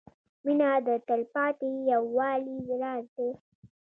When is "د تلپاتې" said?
0.87-1.69